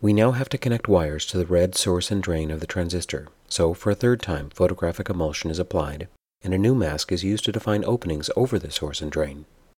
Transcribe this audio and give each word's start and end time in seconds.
We 0.00 0.12
now 0.12 0.30
have 0.30 0.48
to 0.50 0.58
connect 0.58 0.86
wires 0.86 1.26
to 1.26 1.38
the 1.38 1.46
red 1.46 1.74
source 1.74 2.12
and 2.12 2.22
drain 2.22 2.52
of 2.52 2.60
the 2.60 2.68
transistor, 2.68 3.26
so 3.48 3.74
for 3.74 3.90
a 3.90 3.96
third 3.96 4.22
time 4.22 4.48
photographic 4.50 5.10
emulsion 5.10 5.50
is 5.50 5.58
applied, 5.58 6.06
and 6.40 6.54
a 6.54 6.58
new 6.58 6.76
mask 6.76 7.10
is 7.10 7.24
used 7.24 7.44
to 7.46 7.52
define 7.52 7.84
openings 7.84 8.30
over 8.36 8.60
the 8.60 8.70
source 8.70 9.02
and 9.02 9.10
drain. 9.10 9.44